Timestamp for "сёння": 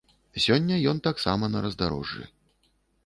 0.45-0.79